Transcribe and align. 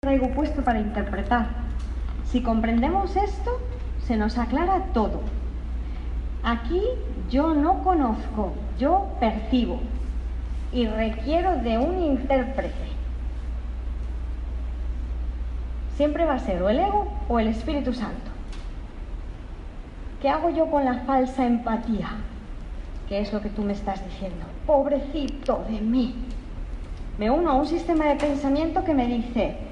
Traigo 0.00 0.30
puesto 0.30 0.62
para 0.62 0.78
interpretar 0.78 1.48
si 2.30 2.40
comprendemos 2.40 3.16
esto, 3.16 3.58
se 4.06 4.16
nos 4.16 4.38
aclara 4.38 4.84
todo. 4.94 5.22
Aquí 6.44 6.80
yo 7.28 7.52
no 7.52 7.82
conozco, 7.82 8.52
yo 8.78 9.08
percibo 9.18 9.80
y 10.72 10.86
requiero 10.86 11.56
de 11.56 11.78
un 11.78 12.00
intérprete. 12.00 12.88
Siempre 15.96 16.26
va 16.26 16.34
a 16.34 16.38
ser 16.38 16.62
o 16.62 16.68
el 16.68 16.78
ego 16.78 17.10
o 17.28 17.40
el 17.40 17.48
Espíritu 17.48 17.92
Santo. 17.92 18.30
¿Qué 20.22 20.28
hago 20.28 20.50
yo 20.50 20.70
con 20.70 20.84
la 20.84 21.00
falsa 21.06 21.44
empatía? 21.44 22.10
¿Qué 23.08 23.18
es 23.18 23.32
lo 23.32 23.42
que 23.42 23.48
tú 23.48 23.62
me 23.62 23.72
estás 23.72 24.04
diciendo? 24.04 24.46
Pobrecito 24.64 25.64
de 25.68 25.80
mí. 25.80 26.14
Me 27.18 27.32
uno 27.32 27.50
a 27.50 27.54
un 27.54 27.66
sistema 27.66 28.06
de 28.06 28.14
pensamiento 28.14 28.84
que 28.84 28.94
me 28.94 29.06
dice, 29.06 29.67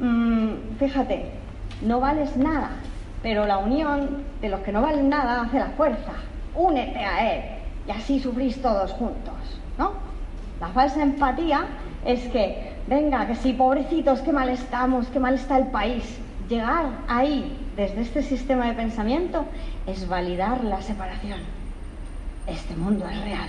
mm, 0.00 0.76
fíjate, 0.78 1.26
no 1.82 2.00
vales 2.00 2.36
nada, 2.36 2.70
pero 3.22 3.46
la 3.46 3.58
unión 3.58 4.24
de 4.40 4.48
los 4.48 4.60
que 4.60 4.72
no 4.72 4.82
valen 4.82 5.08
nada 5.08 5.42
hace 5.42 5.58
la 5.58 5.70
fuerza. 5.70 6.12
Únete 6.54 6.98
a 6.98 7.34
él 7.34 7.42
y 7.86 7.90
así 7.90 8.20
sufrís 8.20 8.60
todos 8.60 8.92
juntos, 8.92 9.34
¿no? 9.78 9.92
La 10.60 10.68
falsa 10.68 11.02
empatía 11.02 11.64
es 12.04 12.28
que, 12.28 12.72
venga, 12.86 13.26
que 13.26 13.34
sí, 13.34 13.52
pobrecitos, 13.52 14.20
qué 14.20 14.32
mal 14.32 14.48
estamos, 14.48 15.06
qué 15.08 15.18
mal 15.18 15.34
está 15.34 15.56
el 15.56 15.68
país. 15.68 16.04
Llegar 16.48 16.86
ahí, 17.08 17.56
desde 17.76 18.02
este 18.02 18.22
sistema 18.22 18.66
de 18.66 18.74
pensamiento, 18.74 19.44
es 19.86 20.08
validar 20.08 20.64
la 20.64 20.82
separación. 20.82 21.38
Este 22.46 22.74
mundo 22.74 23.06
es 23.08 23.22
real. 23.22 23.48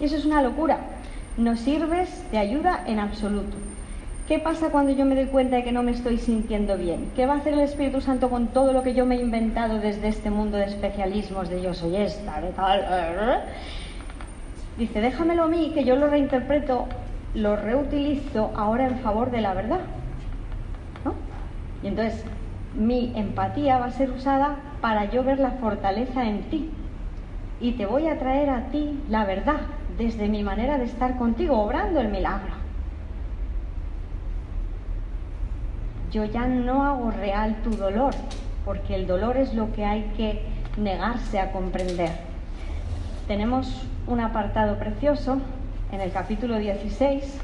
Y 0.00 0.04
eso 0.04 0.16
es 0.16 0.24
una 0.24 0.42
locura. 0.42 0.78
No 1.36 1.56
sirves 1.56 2.24
de 2.32 2.38
ayuda 2.38 2.82
en 2.86 2.98
absoluto. 2.98 3.56
¿Qué 4.30 4.38
pasa 4.38 4.70
cuando 4.70 4.92
yo 4.92 5.04
me 5.06 5.16
doy 5.16 5.24
cuenta 5.24 5.56
de 5.56 5.64
que 5.64 5.72
no 5.72 5.82
me 5.82 5.90
estoy 5.90 6.16
sintiendo 6.16 6.76
bien? 6.76 7.10
¿Qué 7.16 7.26
va 7.26 7.34
a 7.34 7.36
hacer 7.38 7.52
el 7.52 7.62
Espíritu 7.62 8.00
Santo 8.00 8.30
con 8.30 8.46
todo 8.46 8.72
lo 8.72 8.84
que 8.84 8.94
yo 8.94 9.04
me 9.04 9.16
he 9.16 9.20
inventado 9.20 9.80
desde 9.80 10.06
este 10.06 10.30
mundo 10.30 10.56
de 10.56 10.66
especialismos, 10.66 11.48
de 11.48 11.60
yo 11.60 11.74
soy 11.74 11.96
esta, 11.96 12.40
de 12.40 12.50
tal? 12.50 13.42
Dice, 14.78 15.00
déjamelo 15.00 15.42
a 15.42 15.48
mí, 15.48 15.72
que 15.74 15.82
yo 15.82 15.96
lo 15.96 16.06
reinterpreto, 16.06 16.86
lo 17.34 17.56
reutilizo 17.56 18.52
ahora 18.54 18.86
en 18.86 19.00
favor 19.00 19.32
de 19.32 19.40
la 19.40 19.52
verdad. 19.52 19.80
¿No? 21.04 21.14
Y 21.82 21.88
entonces 21.88 22.24
mi 22.76 23.12
empatía 23.16 23.78
va 23.78 23.86
a 23.86 23.90
ser 23.90 24.12
usada 24.12 24.58
para 24.80 25.10
yo 25.10 25.24
ver 25.24 25.40
la 25.40 25.50
fortaleza 25.50 26.22
en 26.22 26.42
ti. 26.42 26.70
Y 27.60 27.72
te 27.72 27.84
voy 27.84 28.06
a 28.06 28.20
traer 28.20 28.50
a 28.50 28.66
ti 28.66 28.96
la 29.08 29.24
verdad 29.24 29.62
desde 29.98 30.28
mi 30.28 30.44
manera 30.44 30.78
de 30.78 30.84
estar 30.84 31.16
contigo, 31.16 31.60
obrando 31.60 31.98
el 31.98 32.10
milagro. 32.10 32.59
Yo 36.10 36.24
ya 36.24 36.46
no 36.46 36.84
hago 36.84 37.10
real 37.10 37.56
tu 37.62 37.70
dolor, 37.70 38.14
porque 38.64 38.94
el 38.94 39.06
dolor 39.06 39.36
es 39.36 39.54
lo 39.54 39.72
que 39.72 39.84
hay 39.84 40.02
que 40.16 40.42
negarse 40.76 41.38
a 41.38 41.52
comprender. 41.52 42.10
Tenemos 43.28 43.86
un 44.06 44.20
apartado 44.20 44.78
precioso 44.78 45.38
en 45.92 46.00
el 46.00 46.10
capítulo 46.10 46.58
16 46.58 47.38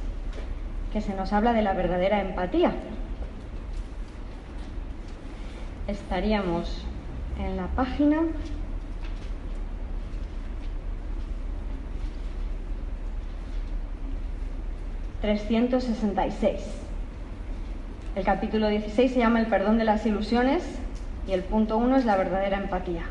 que 0.93 1.01
se 1.01 1.15
nos 1.15 1.33
habla 1.33 1.53
de 1.53 1.63
la 1.63 1.75
verdadera 1.75 2.21
empatía. 2.21 2.73
Estaríamos 5.87 6.85
en 7.39 7.57
la 7.57 7.67
página 7.69 8.23
...366. 15.23 16.86
El 18.17 18.25
capítulo 18.25 18.69
16 18.69 19.13
se 19.13 19.19
llama 19.19 19.41
El 19.41 19.47
perdón 19.47 19.77
de 19.77 19.85
las 19.85 20.07
ilusiones 20.07 20.65
y 21.29 21.33
el 21.33 21.43
punto 21.43 21.77
1 21.77 21.99
es 21.99 22.07
la 22.07 22.17
verdadera 22.17 22.57
empatía. 22.57 23.03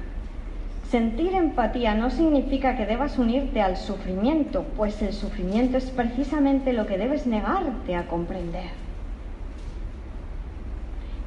Sentir 0.89 1.35
empatía 1.35 1.93
no 1.93 2.09
significa 2.09 2.75
que 2.75 2.87
debas 2.87 3.19
unirte 3.19 3.61
al 3.61 3.77
sufrimiento, 3.77 4.65
pues 4.75 5.03
el 5.03 5.13
sufrimiento 5.13 5.77
es 5.77 5.91
precisamente 5.91 6.73
lo 6.73 6.87
que 6.87 6.97
debes 6.97 7.27
negarte 7.27 7.95
a 7.95 8.07
comprender. 8.07 8.71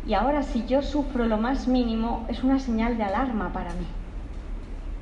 Y 0.08 0.14
ahora 0.14 0.42
si 0.42 0.66
yo 0.66 0.82
sufro 0.82 1.26
lo 1.26 1.36
más 1.36 1.68
mínimo 1.68 2.26
es 2.26 2.42
una 2.42 2.58
señal 2.58 2.96
de 2.96 3.04
alarma 3.04 3.52
para 3.52 3.70
mí. 3.74 3.86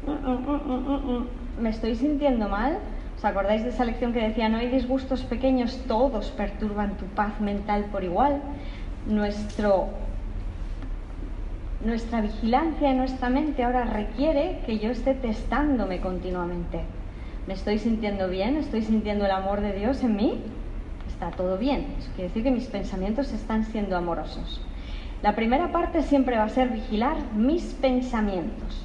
Mm, 0.06 0.28
mm, 0.28 1.16
mm, 1.16 1.26
¿Me 1.62 1.70
estoy 1.70 1.94
sintiendo 1.94 2.47
mal? 2.50 2.76
¿Os 3.16 3.25
acordáis 3.25 3.62
de 3.62 3.71
esa 3.71 3.84
lección 3.84 4.12
que 4.12 4.21
decía, 4.21 4.49
no 4.49 4.59
hay 4.59 4.69
disgustos 4.69 5.22
pequeños, 5.22 5.81
todos 5.88 6.31
perturban 6.32 6.97
tu 6.99 7.06
paz 7.06 7.41
mental 7.41 7.87
por 7.91 8.04
igual? 8.04 8.43
Nuestro, 9.06 9.88
nuestra 11.82 12.21
vigilancia 12.21 12.91
en 12.91 12.99
nuestra 12.99 13.31
mente 13.31 13.65
ahora 13.65 13.84
requiere 13.84 14.60
que 14.66 14.78
yo 14.78 14.91
esté 14.91 15.15
testándome 15.15 16.00
continuamente. 16.00 16.81
¿Me 17.47 17.54
estoy 17.54 17.78
sintiendo 17.78 18.28
bien? 18.28 18.56
¿Estoy 18.56 18.82
sintiendo 18.82 19.25
el 19.25 19.31
amor 19.31 19.62
de 19.62 19.72
Dios 19.72 20.03
en 20.03 20.16
mí? 20.16 20.43
Está 21.09 21.31
todo 21.31 21.56
bien. 21.56 21.87
Eso 21.98 22.10
quiere 22.16 22.28
decir 22.28 22.43
que 22.43 22.50
mis 22.50 22.66
pensamientos 22.66 23.33
están 23.33 23.65
siendo 23.65 23.97
amorosos. 23.97 24.60
La 25.22 25.34
primera 25.34 25.72
parte 25.72 26.03
siempre 26.03 26.37
va 26.37 26.44
a 26.44 26.48
ser 26.50 26.69
vigilar 26.69 27.16
mis 27.34 27.65
pensamientos, 27.72 28.84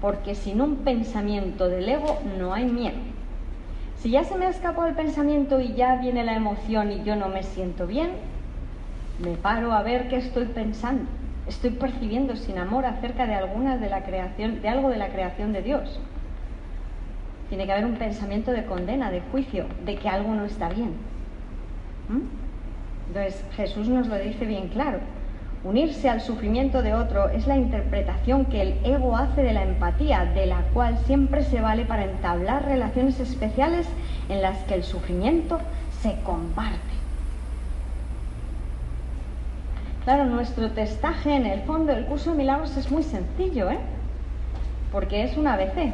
porque 0.00 0.34
sin 0.34 0.62
un 0.62 0.76
pensamiento 0.76 1.68
del 1.68 1.86
ego 1.86 2.18
no 2.38 2.54
hay 2.54 2.64
miedo. 2.64 2.96
Si 3.98 4.10
ya 4.10 4.22
se 4.22 4.36
me 4.36 4.46
ha 4.46 4.50
escapado 4.50 4.86
el 4.86 4.94
pensamiento 4.94 5.60
y 5.60 5.74
ya 5.74 5.96
viene 5.96 6.24
la 6.24 6.34
emoción 6.34 6.92
y 6.92 7.02
yo 7.02 7.16
no 7.16 7.28
me 7.28 7.42
siento 7.42 7.86
bien, 7.86 8.12
me 9.18 9.32
paro 9.32 9.72
a 9.72 9.82
ver 9.82 10.08
qué 10.08 10.16
estoy 10.16 10.46
pensando. 10.46 11.04
Estoy 11.48 11.70
percibiendo 11.70 12.36
sin 12.36 12.58
amor 12.58 12.86
acerca 12.86 13.26
de 13.26 13.34
alguna 13.34 13.76
de 13.76 13.88
la 13.88 14.04
creación, 14.04 14.62
de 14.62 14.68
algo 14.68 14.90
de 14.90 14.98
la 14.98 15.08
creación 15.08 15.52
de 15.52 15.62
Dios. 15.62 15.98
Tiene 17.48 17.66
que 17.66 17.72
haber 17.72 17.86
un 17.86 17.96
pensamiento 17.96 18.52
de 18.52 18.66
condena, 18.66 19.10
de 19.10 19.20
juicio, 19.32 19.66
de 19.84 19.96
que 19.96 20.08
algo 20.08 20.32
no 20.34 20.44
está 20.44 20.68
bien. 20.68 20.92
¿Mm? 22.08 22.20
Entonces 23.08 23.44
Jesús 23.56 23.88
nos 23.88 24.06
lo 24.06 24.16
dice 24.16 24.44
bien 24.44 24.68
claro. 24.68 25.00
Unirse 25.64 26.08
al 26.08 26.20
sufrimiento 26.20 26.82
de 26.82 26.94
otro 26.94 27.28
es 27.30 27.48
la 27.48 27.56
interpretación 27.56 28.44
que 28.44 28.62
el 28.62 28.86
ego 28.86 29.16
hace 29.16 29.42
de 29.42 29.52
la 29.52 29.64
empatía, 29.64 30.24
de 30.24 30.46
la 30.46 30.62
cual 30.72 30.96
siempre 31.06 31.42
se 31.42 31.60
vale 31.60 31.84
para 31.84 32.04
entablar 32.04 32.64
relaciones 32.64 33.18
especiales 33.18 33.86
en 34.28 34.40
las 34.40 34.58
que 34.64 34.74
el 34.74 34.84
sufrimiento 34.84 35.58
se 36.00 36.14
comparte. 36.22 36.78
Claro, 40.04 40.26
nuestro 40.26 40.70
testaje 40.70 41.34
en 41.34 41.44
el 41.44 41.62
fondo 41.62 41.92
del 41.92 42.06
curso 42.06 42.30
de 42.30 42.36
milagros 42.36 42.76
es 42.76 42.90
muy 42.90 43.02
sencillo, 43.02 43.68
¿eh? 43.68 43.78
Porque 44.92 45.24
es 45.24 45.36
una 45.36 45.54
ABC. 45.54 45.92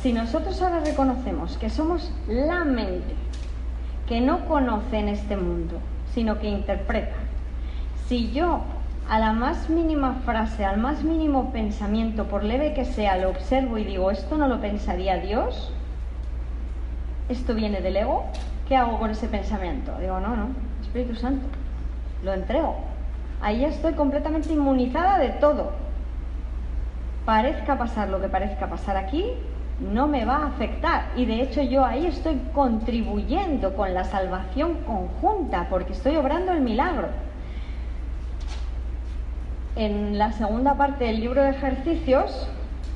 Si 0.00 0.12
nosotros 0.12 0.62
ahora 0.62 0.80
reconocemos 0.80 1.58
que 1.58 1.68
somos 1.68 2.12
la 2.28 2.64
mente 2.64 3.14
que 4.06 4.20
no 4.20 4.46
conoce 4.46 5.00
en 5.00 5.08
este 5.08 5.36
mundo, 5.36 5.80
sino 6.14 6.38
que 6.38 6.48
interpreta, 6.48 7.14
si 8.08 8.30
yo 8.32 8.60
a 9.08 9.18
la 9.18 9.32
más 9.32 9.68
mínima 9.68 10.20
frase, 10.24 10.64
al 10.64 10.78
más 10.78 11.02
mínimo 11.02 11.52
pensamiento, 11.52 12.24
por 12.24 12.42
leve 12.42 12.72
que 12.72 12.86
sea, 12.86 13.18
lo 13.18 13.28
observo 13.28 13.76
y 13.76 13.84
digo, 13.84 14.10
esto 14.10 14.36
no 14.38 14.48
lo 14.48 14.60
pensaría 14.60 15.18
Dios, 15.18 15.72
esto 17.28 17.54
viene 17.54 17.82
del 17.82 17.96
ego, 17.96 18.24
¿qué 18.66 18.76
hago 18.76 18.98
con 18.98 19.10
ese 19.10 19.28
pensamiento? 19.28 19.92
Digo, 20.00 20.20
no, 20.20 20.36
no, 20.36 20.48
Espíritu 20.80 21.14
Santo, 21.16 21.46
lo 22.22 22.32
entrego. 22.32 22.76
Ahí 23.42 23.64
estoy 23.64 23.92
completamente 23.92 24.52
inmunizada 24.52 25.18
de 25.18 25.28
todo. 25.28 25.72
Parezca 27.26 27.76
pasar 27.76 28.08
lo 28.08 28.20
que 28.20 28.28
parezca 28.28 28.68
pasar 28.68 28.96
aquí, 28.96 29.26
no 29.80 30.08
me 30.08 30.24
va 30.24 30.36
a 30.36 30.46
afectar. 30.46 31.04
Y 31.14 31.26
de 31.26 31.42
hecho 31.42 31.62
yo 31.62 31.84
ahí 31.84 32.06
estoy 32.06 32.40
contribuyendo 32.54 33.74
con 33.74 33.92
la 33.92 34.04
salvación 34.04 34.78
conjunta, 34.86 35.66
porque 35.68 35.92
estoy 35.92 36.16
obrando 36.16 36.52
el 36.52 36.62
milagro 36.62 37.08
en 39.78 40.18
la 40.18 40.32
segunda 40.32 40.74
parte 40.74 41.04
del 41.04 41.20
libro 41.20 41.40
de 41.40 41.50
ejercicios, 41.50 42.48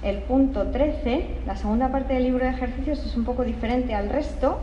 el 0.03 0.19
punto 0.19 0.67
13, 0.67 1.29
la 1.47 1.57
segunda 1.57 1.93
parte 1.93 2.15
del 2.15 2.25
libro 2.25 2.45
de 2.45 2.51
ejercicios 2.51 3.07
es 3.07 3.17
un 3.17 3.25
poco 3.25 3.45
diferente 3.45 3.95
al 3.95 4.09
resto. 4.09 4.59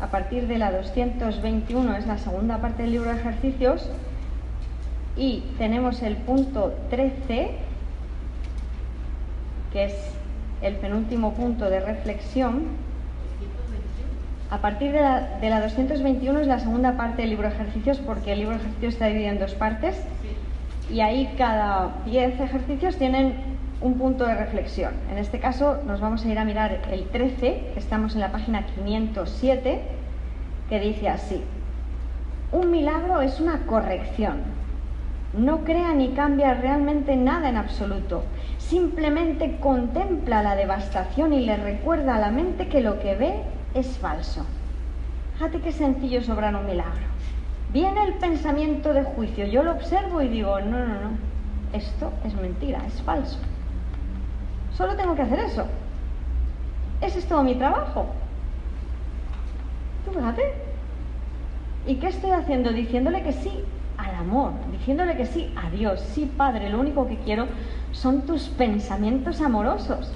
A 0.00 0.06
partir 0.06 0.46
de 0.48 0.56
la 0.56 0.72
221 0.72 1.94
es 1.96 2.06
la 2.06 2.16
segunda 2.16 2.56
parte 2.58 2.84
del 2.84 2.92
libro 2.92 3.10
de 3.10 3.20
ejercicios. 3.20 3.86
Y 5.14 5.44
tenemos 5.58 6.02
el 6.02 6.16
punto 6.16 6.74
13 6.88 7.50
que 9.72 9.84
es 9.84 9.94
el 10.62 10.76
penúltimo 10.76 11.34
punto 11.34 11.68
de 11.68 11.80
reflexión. 11.80 12.62
A 14.50 14.58
partir 14.62 14.92
de 14.92 15.00
la, 15.02 15.38
de 15.38 15.50
la 15.50 15.60
221 15.60 16.40
es 16.40 16.46
la 16.46 16.60
segunda 16.60 16.96
parte 16.96 17.22
del 17.22 17.30
libro 17.30 17.48
de 17.48 17.54
ejercicios 17.54 17.98
porque 17.98 18.32
el 18.32 18.38
libro 18.38 18.54
de 18.54 18.62
ejercicios 18.62 18.94
está 18.94 19.06
dividido 19.06 19.32
en 19.32 19.38
dos 19.38 19.54
partes 19.54 19.96
y 20.90 21.00
ahí 21.00 21.34
cada 21.36 22.02
10 22.04 22.40
ejercicios 22.40 22.96
tienen 22.96 23.34
un 23.80 23.94
punto 23.94 24.24
de 24.26 24.34
reflexión. 24.34 24.94
En 25.10 25.18
este 25.18 25.38
caso 25.38 25.78
nos 25.86 26.00
vamos 26.00 26.24
a 26.24 26.28
ir 26.28 26.38
a 26.38 26.44
mirar 26.44 26.80
el 26.90 27.08
13, 27.08 27.70
que 27.74 27.78
estamos 27.78 28.14
en 28.14 28.20
la 28.20 28.32
página 28.32 28.64
507, 28.66 29.82
que 30.68 30.80
dice 30.80 31.08
así, 31.08 31.42
un 32.52 32.70
milagro 32.70 33.20
es 33.20 33.40
una 33.40 33.66
corrección. 33.66 34.38
No 35.36 35.64
crea 35.64 35.92
ni 35.92 36.10
cambia 36.10 36.54
realmente 36.54 37.16
nada 37.16 37.48
en 37.48 37.56
absoluto. 37.56 38.22
Simplemente 38.58 39.58
contempla 39.58 40.42
la 40.42 40.56
devastación 40.56 41.32
y 41.32 41.44
le 41.44 41.56
recuerda 41.56 42.14
a 42.14 42.20
la 42.20 42.30
mente 42.30 42.68
que 42.68 42.80
lo 42.80 42.98
que 43.00 43.14
ve 43.14 43.34
es 43.74 43.98
falso. 43.98 44.46
Fíjate 45.34 45.60
qué 45.60 45.72
sencillo 45.72 46.20
es 46.20 46.28
obrar 46.30 46.54
un 46.56 46.66
milagro. 46.66 47.15
Viene 47.76 48.04
el 48.04 48.14
pensamiento 48.14 48.94
de 48.94 49.02
juicio, 49.02 49.44
yo 49.44 49.62
lo 49.62 49.72
observo 49.72 50.22
y 50.22 50.28
digo, 50.28 50.58
no, 50.60 50.78
no, 50.78 50.94
no, 50.94 51.10
esto 51.74 52.10
es 52.24 52.34
mentira, 52.34 52.80
es 52.86 53.02
falso. 53.02 53.38
Solo 54.72 54.96
tengo 54.96 55.14
que 55.14 55.20
hacer 55.20 55.40
eso. 55.40 55.66
Ese 57.02 57.18
es 57.18 57.26
todo 57.26 57.42
mi 57.42 57.54
trabajo. 57.54 58.06
Tú 60.06 60.12
fíjate. 60.12 60.54
¿Y 61.86 61.96
qué 61.96 62.06
estoy 62.06 62.30
haciendo? 62.30 62.72
Diciéndole 62.72 63.22
que 63.22 63.34
sí 63.34 63.62
al 63.98 64.14
amor, 64.14 64.52
diciéndole 64.72 65.14
que 65.14 65.26
sí 65.26 65.52
a 65.62 65.68
Dios. 65.68 66.00
Sí, 66.00 66.32
Padre, 66.34 66.70
lo 66.70 66.80
único 66.80 67.06
que 67.06 67.18
quiero 67.18 67.44
son 67.92 68.22
tus 68.22 68.48
pensamientos 68.48 69.42
amorosos. 69.42 70.10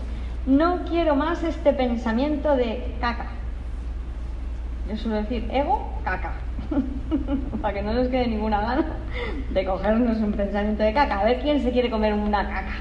No 0.47 0.85
quiero 0.89 1.15
más 1.15 1.43
este 1.43 1.75
pensamiento 1.75 2.57
de 2.57 2.95
caca. 3.03 3.27
Yo 4.89 4.97
suelo 4.97 5.19
decir 5.19 5.47
ego, 5.53 5.93
caca. 6.05 6.33
Para 7.63 7.75
que 7.75 7.83
no 7.83 7.93
nos 7.93 8.09
quede 8.09 8.29
ninguna 8.29 8.61
gana 8.61 8.85
de 9.51 9.65
cogernos 9.65 10.19
un 10.19 10.33
pensamiento 10.33 10.83
de 10.83 10.93
caca. 10.93 11.21
A 11.21 11.25
ver 11.25 11.41
quién 11.41 11.61
se 11.61 11.71
quiere 11.71 11.91
comer 11.91 12.15
una 12.15 12.47
caca. 12.49 12.75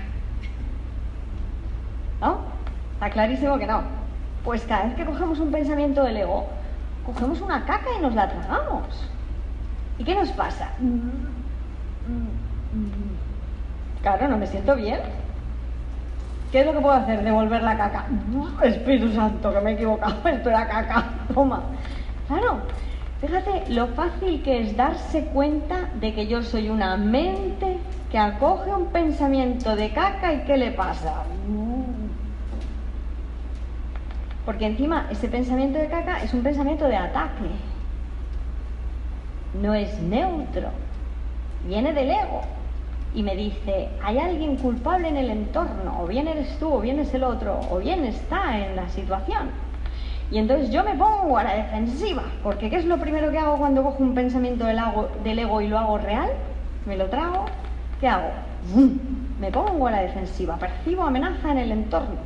¿No? 2.22 2.40
Está 2.94 3.10
clarísimo 3.10 3.58
que 3.58 3.68
no. 3.68 3.82
Pues 4.44 4.64
cada 4.66 4.86
vez 4.86 4.96
que 4.96 5.06
cogemos 5.06 5.40
un 5.40 5.52
pensamiento 5.52 6.04
del 6.04 6.18
ego, 6.18 6.48
cogemos 7.06 7.42
una 7.42 7.66
caca 7.66 7.88
y 7.98 8.02
nos 8.02 8.14
la 8.14 8.30
tragamos. 8.30 9.10
¿Y 9.98 10.04
qué 10.04 10.16
nos 10.16 10.30
pasa? 10.30 10.70
Claro, 14.02 14.28
no 14.28 14.38
me 14.38 14.48
siento 14.48 14.76
bien. 14.76 15.00
¿Qué 16.52 16.62
es 16.62 16.66
lo 16.66 16.74
que 16.74 16.80
puedo 16.80 16.96
hacer? 16.96 17.24
Devolver 17.24 17.62
la 17.62 17.78
caca. 17.78 18.06
Espíritu 18.64 19.12
Santo, 19.14 19.54
que 19.54 19.62
me 19.62 19.72
he 19.72 19.74
equivocado. 19.74 20.16
Esto 20.28 20.50
era 20.50 20.68
caca. 20.68 21.06
Toma. 21.34 21.62
Claro, 22.28 22.62
fíjate 23.22 23.70
lo 23.70 23.88
fácil 23.88 24.42
que 24.44 24.62
es 24.62 24.78
darse 24.78 25.26
cuenta 25.26 25.90
de 26.00 26.14
que 26.14 26.28
yo 26.28 26.42
soy 26.42 26.70
una 26.70 26.98
mente 26.98 27.78
que 28.12 28.18
acoge 28.18 28.72
un 28.72 28.88
pensamiento 28.88 29.76
de 29.76 29.92
caca 29.92 30.34
y 30.34 30.40
¿qué 30.46 30.58
le 30.58 30.72
pasa? 30.72 31.24
Porque 34.46 34.66
encima 34.66 35.08
ese 35.12 35.28
pensamiento 35.28 35.78
de 35.78 35.90
caca 35.90 36.24
es 36.24 36.34
un 36.34 36.42
pensamiento 36.42 36.86
de 36.86 36.96
ataque. 36.96 37.50
No 39.62 39.74
es 39.74 40.00
neutro. 40.00 40.70
Viene 41.68 41.94
del 41.94 42.10
ego. 42.10 42.42
Y 43.14 43.24
me 43.24 43.36
dice, 43.36 43.90
hay 44.04 44.20
alguien 44.20 44.56
culpable 44.58 45.08
en 45.08 45.18
el 45.18 45.30
entorno, 45.32 46.02
o 46.02 46.08
bien 46.08 46.28
eres 46.28 46.58
tú, 46.60 46.72
o 46.72 46.80
bien 46.80 47.00
es 47.00 47.14
el 47.14 47.24
otro, 47.24 47.60
o 47.72 47.78
bien 47.78 48.06
está 48.06 48.60
en 48.60 48.76
la 48.76 48.88
situación. 48.90 49.50
Y 50.32 50.38
entonces 50.38 50.70
yo 50.70 50.84
me 50.84 50.96
pongo 50.96 51.38
a 51.38 51.44
la 51.44 51.56
defensiva, 51.56 52.24
porque 52.44 52.70
¿qué 52.70 52.76
es 52.76 52.86
lo 52.86 53.00
primero 53.00 53.32
que 53.32 53.40
hago 53.40 53.58
cuando 53.58 53.84
cojo 53.84 54.04
un 54.04 54.14
pensamiento 54.14 54.66
del, 54.66 54.80
del 55.24 55.40
ego 55.40 55.62
y 55.62 55.68
lo 55.68 55.80
hago 55.80 55.98
real? 55.98 56.30
Me 56.86 56.98
lo 56.98 57.08
trago, 57.08 57.46
¿qué 58.00 58.08
hago? 58.08 58.30
Me 59.40 59.52
pongo 59.52 59.88
a 59.88 59.92
la 59.92 60.02
defensiva, 60.02 60.58
percibo 60.58 61.04
amenaza 61.04 61.52
en 61.52 61.58
el 61.58 61.72
entorno. 61.72 62.18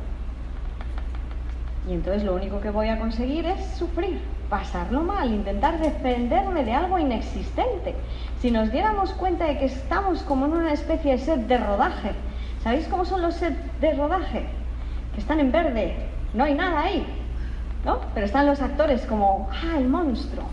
Y 1.88 1.92
entonces 1.92 2.24
lo 2.24 2.34
único 2.34 2.60
que 2.60 2.70
voy 2.70 2.88
a 2.88 2.98
conseguir 2.98 3.46
es 3.46 3.64
sufrir, 3.76 4.20
pasarlo 4.50 5.02
mal, 5.02 5.32
intentar 5.32 5.78
defenderme 5.78 6.64
de 6.64 6.72
algo 6.72 6.98
inexistente. 6.98 7.94
Si 8.40 8.50
nos 8.50 8.70
diéramos 8.70 9.12
cuenta 9.14 9.46
de 9.46 9.58
que 9.58 9.66
estamos 9.66 10.22
como 10.22 10.46
en 10.46 10.52
una 10.52 10.72
especie 10.72 11.12
de 11.12 11.18
set 11.18 11.46
de 11.46 11.58
rodaje, 11.58 12.12
¿sabéis 12.62 12.86
cómo 12.88 13.04
son 13.04 13.22
los 13.22 13.34
sets 13.34 13.80
de 13.80 13.94
rodaje? 13.94 14.44
Que 15.14 15.20
están 15.20 15.40
en 15.40 15.52
verde, 15.52 15.94
no 16.32 16.44
hay 16.44 16.54
nada 16.54 16.82
ahí, 16.82 17.06
¿no? 17.84 18.00
Pero 18.14 18.26
están 18.26 18.46
los 18.46 18.60
actores 18.60 19.04
como, 19.06 19.48
ah, 19.52 19.78
el 19.78 19.88
monstruo. 19.88 20.44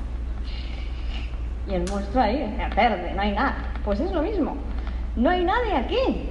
Y 1.67 1.73
el 1.73 1.89
monstruo 1.89 2.23
ahí, 2.23 2.41
en 2.41 2.75
verde, 2.75 3.13
no 3.13 3.21
hay 3.21 3.33
nada. 3.33 3.55
Pues 3.83 3.99
es 3.99 4.11
lo 4.11 4.21
mismo, 4.21 4.55
no 5.15 5.29
hay 5.29 5.43
nadie 5.43 5.75
aquí, 5.75 6.29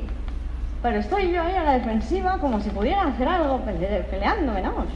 pero 0.82 0.98
estoy 0.98 1.30
yo 1.30 1.42
ahí 1.42 1.54
a 1.54 1.64
la 1.64 1.72
defensiva 1.72 2.38
como 2.38 2.60
si 2.60 2.70
pudiera 2.70 3.04
hacer 3.04 3.28
algo 3.28 3.60
peleándome, 4.10 4.62
¿no? 4.62 4.86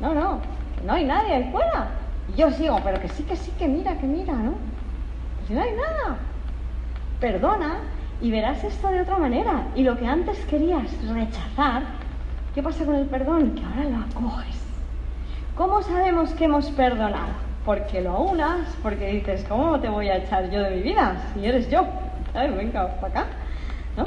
No, 0.00 0.14
no, 0.14 0.40
no 0.86 0.92
hay 0.92 1.04
nadie 1.04 1.34
ahí 1.34 1.50
fuera. 1.50 1.88
Y 2.32 2.40
yo 2.40 2.50
sigo, 2.50 2.78
pero 2.84 3.00
que 3.00 3.08
sí, 3.08 3.24
que 3.24 3.34
sí, 3.34 3.50
que 3.58 3.66
mira, 3.66 3.96
que 3.98 4.06
mira, 4.06 4.34
¿no? 4.34 4.54
Si 5.46 5.54
no 5.54 5.62
hay 5.62 5.72
nada. 5.72 6.18
Perdona 7.20 7.78
y 8.20 8.30
verás 8.30 8.62
esto 8.62 8.88
de 8.88 9.00
otra 9.00 9.18
manera. 9.18 9.64
Y 9.74 9.82
lo 9.82 9.96
que 9.96 10.06
antes 10.06 10.38
querías 10.46 10.86
rechazar, 11.08 11.82
¿qué 12.54 12.62
pasa 12.62 12.84
con 12.84 12.94
el 12.94 13.06
perdón? 13.06 13.56
Que 13.56 13.64
ahora 13.64 13.84
lo 13.84 14.04
acoges. 14.04 14.57
¿Cómo 15.58 15.82
sabemos 15.82 16.30
que 16.34 16.44
hemos 16.44 16.70
perdonado? 16.70 17.32
Porque 17.64 18.00
lo 18.00 18.12
aunas, 18.12 18.76
porque 18.80 19.08
dices, 19.08 19.44
¿cómo 19.48 19.80
te 19.80 19.88
voy 19.88 20.08
a 20.08 20.18
echar 20.18 20.48
yo 20.50 20.62
de 20.62 20.70
mi 20.70 20.82
vida 20.82 21.16
si 21.34 21.44
eres 21.44 21.68
yo? 21.68 21.84
Ay, 22.32 22.48
venga, 22.52 22.86
para 23.00 23.08
acá. 23.08 23.26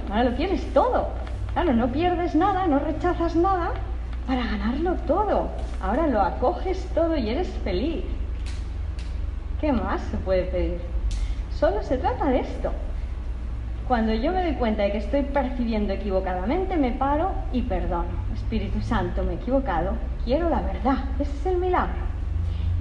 Ahora 0.10 0.30
lo 0.30 0.36
quieres 0.38 0.66
todo. 0.74 1.10
Claro, 1.52 1.74
no 1.74 1.92
pierdes 1.92 2.36
nada, 2.36 2.68
no 2.68 2.80
rechazas 2.80 3.36
nada 3.36 3.72
para 4.26 4.46
ganarlo 4.46 4.94
todo. 5.06 5.50
Ahora 5.82 6.08
lo 6.08 6.22
acoges 6.22 6.88
todo 6.96 7.18
y 7.18 7.30
eres 7.30 7.50
feliz. 7.66 8.06
¿Qué 9.60 9.74
más 9.74 10.00
se 10.04 10.16
puede 10.20 10.44
pedir? 10.44 10.80
Solo 11.54 11.84
se 11.84 11.98
trata 11.98 12.28
de 12.28 12.40
esto. 12.40 12.72
Cuando 13.90 14.14
yo 14.14 14.32
me 14.32 14.46
doy 14.46 14.54
cuenta 14.54 14.84
de 14.84 14.94
que 14.94 15.00
estoy 15.00 15.24
percibiendo 15.24 15.92
equivocadamente, 15.92 16.78
me 16.78 16.92
paro 16.92 17.32
y 17.52 17.64
perdono. 17.64 18.08
Espíritu 18.34 18.80
Santo, 18.80 19.22
me 19.24 19.34
he 19.34 19.36
equivocado, 19.36 19.96
quiero 20.26 20.50
la 20.50 20.62
verdad. 20.62 20.98
Ese 21.20 21.32
es 21.32 21.46
el 21.46 21.58
milagro. 21.58 22.12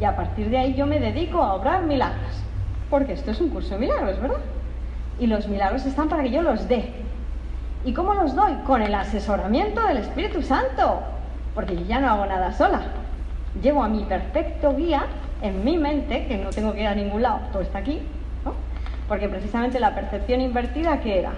Y 0.01 0.05
a 0.05 0.17
partir 0.17 0.51
de 0.51 0.59
ahí 0.59 0.75
yo 0.75 0.87
me 0.87 0.99
dedico 0.99 1.43
a 1.43 1.55
obrar 1.55 1.83
milagros. 1.83 2.43
Porque 2.89 3.13
esto 3.13 3.31
es 3.31 3.41
un 3.41 3.51
curso 3.51 3.75
de 3.75 3.81
milagros, 3.81 4.21
¿verdad? 4.21 4.41
y 5.21 5.27
los 5.27 5.47
milagros 5.47 5.85
están 5.85 6.09
para 6.09 6.23
que 6.23 6.31
yo 6.31 6.43
los 6.43 6.67
dé. 6.67 6.91
¿Y 7.85 7.93
cómo 7.93 8.15
los 8.15 8.35
doy? 8.35 8.55
Con 8.67 8.83
el 8.83 8.95
asesoramiento 8.95 9.83
del 9.83 9.99
Espíritu 9.99 10.43
Santo, 10.43 11.01
porque 11.55 11.77
yo 11.77 11.85
ya 11.85 12.01
no 12.01 12.11
hago 12.11 12.27
nada 12.27 12.53
sola. 12.53 12.81
Llevo 13.63 13.85
a 13.85 13.89
mi 13.89 14.05
perfecto 14.05 14.75
guía 14.75 15.05
en 15.43 15.63
mi 15.65 15.77
mente, 15.77 16.27
que 16.27 16.39
no 16.39 16.51
tengo 16.51 16.73
que 16.73 16.81
ir 16.81 16.87
a 16.87 16.95
ningún 16.95 17.23
lado, 17.23 17.41
todo 17.53 17.63
está 17.63 17.79
aquí, 17.79 18.01
¿no? 18.45 18.55
Porque 19.09 19.29
precisamente 19.29 19.79
la 19.79 19.95
percepción 19.95 20.41
invertida, 20.41 21.01
¿qué 21.01 21.21
era? 21.21 21.33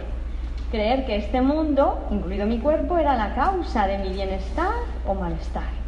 Creer 0.70 1.04
que 1.04 1.16
este 1.16 1.40
mundo, 1.40 2.06
incluido 2.10 2.46
mi 2.46 2.58
cuerpo, 2.58 2.98
era 2.98 3.16
la 3.16 3.34
causa 3.34 3.86
de 3.86 3.98
mi 3.98 4.10
bienestar 4.10 4.72
o 5.06 5.14
malestar. 5.14 5.81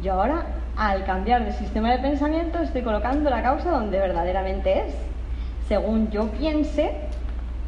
Yo 0.00 0.14
ahora, 0.14 0.46
al 0.76 1.04
cambiar 1.04 1.44
de 1.44 1.52
sistema 1.52 1.90
de 1.90 1.98
pensamiento, 1.98 2.58
estoy 2.58 2.82
colocando 2.82 3.28
la 3.28 3.42
causa 3.42 3.70
donde 3.70 3.98
verdaderamente 3.98 4.86
es. 4.86 4.94
Según 5.68 6.10
yo 6.10 6.30
piense, 6.30 6.92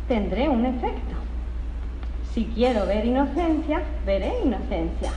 tendré 0.09 0.49
un 0.49 0.65
efecto. 0.65 1.15
Si 2.33 2.47
quiero 2.47 2.87
ver 2.87 3.05
inocencia, 3.05 3.83
veré 4.07 4.33
inocencia. 4.45 5.13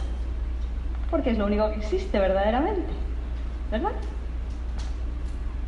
Porque 1.09 1.31
es 1.31 1.37
lo 1.37 1.45
único 1.45 1.69
que 1.69 1.77
existe 1.77 2.19
verdaderamente. 2.19 2.91
¿Verdad? 3.71 3.91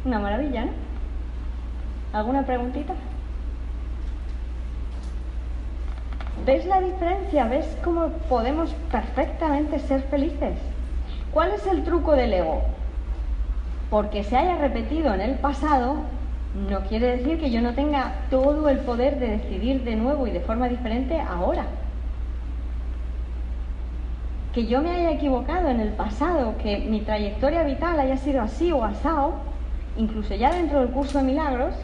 Una 0.05 0.19
maravilla, 0.19 0.65
¿no? 0.65 0.71
¿Alguna 2.13 2.45
preguntita? 2.45 2.93
¿Ves 6.45 6.65
la 6.65 6.81
diferencia? 6.81 7.45
¿Ves 7.45 7.65
cómo 7.83 8.09
podemos 8.29 8.73
perfectamente 8.91 9.79
ser 9.79 10.01
felices? 10.03 10.57
¿Cuál 11.33 11.51
es 11.51 11.65
el 11.67 11.83
truco 11.83 12.13
del 12.13 12.33
ego? 12.33 12.61
Porque 13.89 14.23
se 14.23 14.37
haya 14.37 14.55
repetido 14.55 15.13
en 15.13 15.21
el 15.21 15.35
pasado, 15.35 15.97
no 16.69 16.79
quiere 16.81 17.17
decir 17.17 17.39
que 17.39 17.51
yo 17.51 17.61
no 17.61 17.73
tenga 17.73 18.13
todo 18.29 18.69
el 18.69 18.79
poder 18.79 19.19
de 19.19 19.37
decidir 19.37 19.83
de 19.83 19.95
nuevo 19.95 20.27
y 20.27 20.31
de 20.31 20.41
forma 20.41 20.67
diferente 20.67 21.19
ahora. 21.19 21.65
que 24.53 24.65
yo 24.65 24.81
me 24.81 24.91
haya 24.91 25.11
equivocado 25.11 25.69
en 25.69 25.79
el 25.79 25.89
pasado, 25.89 26.55
que 26.61 26.79
mi 26.79 27.01
trayectoria 27.01 27.63
vital 27.63 27.99
haya 27.99 28.17
sido 28.17 28.41
así 28.41 28.71
o 28.71 28.83
asado, 28.83 29.33
incluso 29.97 30.33
ya 30.33 30.51
dentro 30.51 30.79
del 30.79 30.89
curso 30.89 31.19
de 31.19 31.25
milagros, 31.25 31.75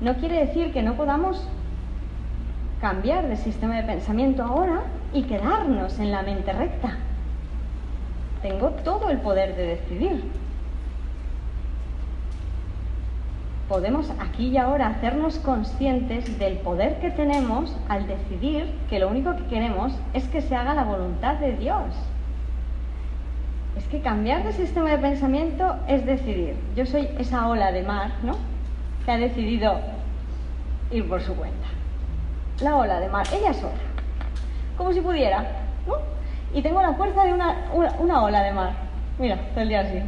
no 0.00 0.14
quiere 0.14 0.46
decir 0.46 0.72
que 0.72 0.82
no 0.82 0.94
podamos 0.94 1.46
cambiar 2.80 3.28
de 3.28 3.36
sistema 3.36 3.76
de 3.76 3.82
pensamiento 3.82 4.42
ahora 4.42 4.82
y 5.12 5.24
quedarnos 5.24 5.98
en 5.98 6.10
la 6.10 6.22
mente 6.22 6.52
recta. 6.52 6.96
Tengo 8.44 8.72
todo 8.84 9.08
el 9.08 9.16
poder 9.20 9.56
de 9.56 9.68
decidir. 9.68 10.22
Podemos 13.70 14.12
aquí 14.20 14.48
y 14.48 14.58
ahora 14.58 14.88
hacernos 14.88 15.38
conscientes 15.38 16.38
del 16.38 16.58
poder 16.58 17.00
que 17.00 17.10
tenemos 17.10 17.74
al 17.88 18.06
decidir 18.06 18.70
que 18.90 18.98
lo 18.98 19.08
único 19.08 19.34
que 19.34 19.46
queremos 19.46 19.94
es 20.12 20.28
que 20.28 20.42
se 20.42 20.54
haga 20.54 20.74
la 20.74 20.84
voluntad 20.84 21.36
de 21.36 21.52
Dios. 21.56 21.86
Es 23.78 23.84
que 23.86 24.02
cambiar 24.02 24.44
de 24.44 24.52
sistema 24.52 24.90
de 24.90 24.98
pensamiento 24.98 25.76
es 25.88 26.04
decidir. 26.04 26.54
Yo 26.76 26.84
soy 26.84 27.08
esa 27.18 27.48
ola 27.48 27.72
de 27.72 27.82
mar, 27.82 28.10
¿no? 28.22 28.36
Que 29.06 29.12
ha 29.12 29.16
decidido 29.16 29.80
ir 30.90 31.08
por 31.08 31.22
su 31.22 31.34
cuenta. 31.34 31.68
La 32.60 32.76
ola 32.76 33.00
de 33.00 33.08
mar, 33.08 33.26
ella 33.32 33.54
sola. 33.54 33.72
Como 34.76 34.92
si 34.92 35.00
pudiera, 35.00 35.46
¿no? 35.86 36.13
Y 36.54 36.62
tengo 36.62 36.80
la 36.80 36.92
fuerza 36.92 37.24
de 37.24 37.32
una, 37.32 37.56
una, 37.98 38.22
ola 38.22 38.42
de 38.42 38.52
mar. 38.52 38.70
Mira, 39.18 39.36
todo 39.52 39.60
el 39.60 39.68
día 39.68 39.80
así. 39.80 40.00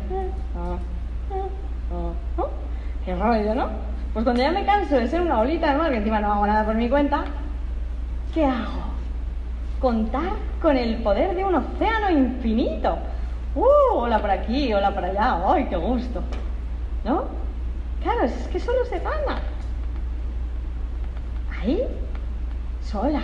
Qué 3.05 3.15
rollo, 3.17 3.55
¿no? 3.55 3.69
Pues 4.13 4.25
cuando 4.25 4.43
ya 4.43 4.53
me 4.53 4.65
canso 4.65 4.97
de 4.97 5.09
ser 5.09 5.21
una 5.21 5.41
olita 5.41 5.73
de 5.73 5.79
mar, 5.79 5.91
que 5.91 5.99
encima 5.99 6.21
no 6.21 6.33
hago 6.33 6.47
nada 6.47 6.65
por 6.65 6.75
mi 6.75 6.89
cuenta, 6.89 7.25
¿qué 8.33 8.47
hago? 8.47 8.87
Contar 9.81 10.31
con 10.63 10.77
el 10.77 11.03
poder 11.03 11.35
de 11.35 11.45
un 11.45 11.57
océano 11.57 12.11
infinito 12.11 12.97
¡Uh! 13.57 13.65
Hola 13.95 14.21
por 14.21 14.31
aquí, 14.31 14.73
hola 14.75 14.93
por 14.93 15.03
allá, 15.03 15.41
¡ay, 15.47 15.65
qué 15.65 15.77
gusto! 15.77 16.23
¿No? 17.05 17.25
Claro, 18.03 18.25
es 18.25 18.49
que 18.49 18.61
solo 18.61 18.85
se 18.85 18.99
gana. 18.99 19.41
Ahí, 21.59 21.83
sola, 22.83 23.23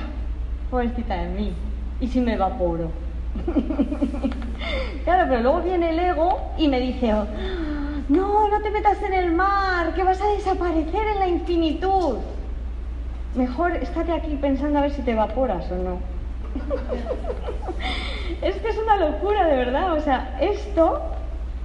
pobrecita 0.71 1.17
de 1.17 1.29
mí. 1.29 1.52
¿Y 2.00 2.09
si 2.09 2.19
me 2.19 2.33
evaporo? 2.33 2.91
claro, 5.05 5.27
pero 5.29 5.41
luego 5.41 5.62
viene 5.62 5.91
el 5.91 5.99
ego 5.99 6.41
y 6.59 6.69
me 6.69 6.81
dice, 6.81 7.12
no, 8.09 8.49
no 8.49 8.61
te 8.62 8.71
metas 8.71 9.03
en 9.03 9.15
el 9.15 9.33
mar, 9.33 9.95
que 9.95 10.05
vas 10.05 10.21
a 10.21 10.29
desaparecer 10.29 11.07
en 11.15 11.19
la 11.19 11.29
infinitud. 11.29 12.19
Mejor 13.35 13.77
estate 13.77 14.12
aquí 14.12 14.37
pensando 14.41 14.79
a 14.79 14.83
ver 14.83 14.93
si 14.93 15.03
te 15.03 15.12
evaporas 15.12 15.71
o 15.71 15.77
no. 15.77 15.99
es 18.43 18.57
que 18.57 18.69
es 18.69 18.79
una 18.79 18.97
locura, 18.97 19.47
de 19.47 19.57
verdad. 19.57 19.95
O 19.95 20.01
sea, 20.01 20.37
esto 20.41 21.01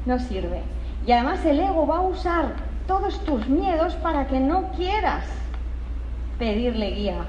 no 0.05 0.17
sirve. 0.19 0.61
Y 1.05 1.11
además 1.11 1.43
el 1.45 1.59
ego 1.59 1.85
va 1.85 1.97
a 1.97 2.01
usar 2.01 2.53
todos 2.87 3.19
tus 3.25 3.47
miedos 3.47 3.95
para 3.95 4.27
que 4.27 4.39
no 4.39 4.71
quieras 4.77 5.25
pedirle 6.39 6.91
guía 6.91 7.25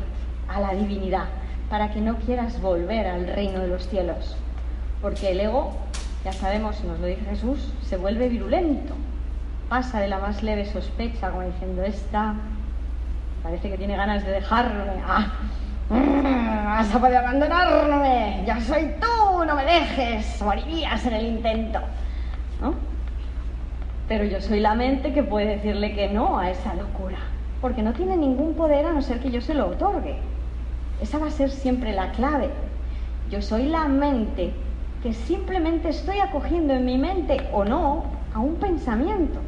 a 0.48 0.60
la 0.60 0.74
divinidad, 0.74 1.26
para 1.70 1.90
que 1.90 2.00
no 2.00 2.16
quieras 2.16 2.60
volver 2.60 3.06
al 3.06 3.26
reino 3.26 3.60
de 3.60 3.68
los 3.68 3.88
cielos. 3.88 4.36
Porque 5.02 5.30
el 5.30 5.40
ego, 5.40 5.72
ya 6.24 6.32
sabemos, 6.32 6.82
nos 6.84 6.98
lo 7.00 7.06
dice 7.06 7.24
Jesús, 7.30 7.72
se 7.82 7.96
vuelve 7.96 8.28
virulento. 8.28 8.94
Pasa 9.68 10.00
de 10.00 10.08
la 10.08 10.18
más 10.18 10.42
leve 10.42 10.64
sospecha, 10.64 11.30
como 11.30 11.42
diciendo, 11.42 11.82
esta 11.82 12.34
parece 13.42 13.70
que 13.70 13.78
tiene 13.78 13.96
ganas 13.96 14.24
de 14.24 14.32
dejarme. 14.32 15.02
Ah, 15.06 15.26
Vas 15.90 16.94
a 16.94 17.00
poder 17.00 17.16
abandonarme. 17.16 18.42
Ya 18.46 18.60
soy 18.60 18.90
tú, 19.00 19.44
no 19.44 19.56
me 19.56 19.64
dejes. 19.64 20.40
Morirías 20.42 21.04
en 21.06 21.14
el 21.14 21.26
intento. 21.26 21.80
¿No? 22.60 22.74
Pero 24.06 24.24
yo 24.24 24.40
soy 24.40 24.60
la 24.60 24.74
mente 24.74 25.12
que 25.12 25.22
puede 25.22 25.56
decirle 25.56 25.94
que 25.94 26.08
no 26.08 26.38
a 26.38 26.50
esa 26.50 26.74
locura. 26.74 27.18
Porque 27.60 27.82
no 27.82 27.92
tiene 27.92 28.16
ningún 28.16 28.54
poder 28.54 28.86
a 28.86 28.92
no 28.92 29.02
ser 29.02 29.20
que 29.20 29.30
yo 29.30 29.40
se 29.40 29.54
lo 29.54 29.68
otorgue. 29.68 30.16
Esa 31.00 31.18
va 31.18 31.28
a 31.28 31.30
ser 31.30 31.50
siempre 31.50 31.92
la 31.92 32.12
clave. 32.12 32.50
Yo 33.30 33.42
soy 33.42 33.66
la 33.66 33.86
mente 33.88 34.52
que 35.02 35.12
simplemente 35.12 35.90
estoy 35.90 36.18
acogiendo 36.18 36.74
en 36.74 36.84
mi 36.84 36.98
mente 36.98 37.48
o 37.52 37.64
no 37.64 38.04
a 38.34 38.40
un 38.40 38.56
pensamiento. 38.56 39.40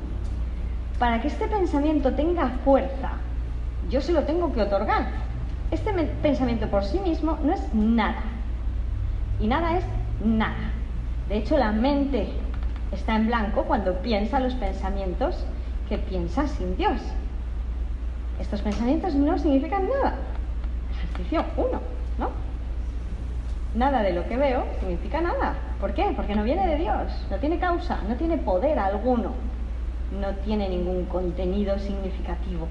Para 0.99 1.21
que 1.21 1.29
este 1.29 1.49
pensamiento 1.49 2.13
tenga 2.13 2.51
fuerza, 2.65 3.13
yo 3.91 4.01
se 4.01 4.13
lo 4.13 4.25
tengo 4.25 4.53
que 4.53 4.63
otorgar. 4.63 5.09
Este 5.71 5.93
pensamiento 6.23 6.69
por 6.69 6.85
sí 6.85 6.99
mismo 7.01 7.39
no 7.43 7.53
es 7.53 7.75
nada. 7.75 8.23
Y 9.41 9.47
nada 9.47 9.79
es 9.79 9.85
nada. 10.25 10.71
De 11.29 11.39
hecho, 11.39 11.57
la 11.57 11.73
mente 11.73 12.29
está 12.93 13.17
en 13.17 13.29
blanco 13.29 13.65
cuando 13.65 13.95
piensa 14.03 14.41
los 14.41 14.55
pensamientos 14.55 15.45
que 15.89 15.99
piensa 15.99 16.47
sin 16.47 16.77
Dios. 16.77 17.01
Estos 18.41 18.63
pensamientos 18.63 19.15
no 19.15 19.39
significan 19.39 19.89
nada. 19.89 20.17
1, 21.57 21.81
¿no? 22.19 22.31
Nada 23.75 24.03
de 24.03 24.13
lo 24.13 24.27
que 24.27 24.37
veo 24.37 24.65
significa 24.81 25.21
nada. 25.21 25.55
¿Por 25.81 25.95
qué? 25.95 26.13
Porque 26.17 26.35
no 26.35 26.43
viene 26.43 26.67
de 26.67 26.77
Dios, 26.77 27.13
no 27.31 27.37
tiene 27.39 27.59
causa, 27.59 28.01
no 28.09 28.17
tiene 28.17 28.37
poder 28.37 28.79
alguno, 28.79 29.33
no 30.21 30.29
tiene 30.45 30.69
ningún 30.69 31.05
contenido 31.07 31.79
significativo. 31.79 32.69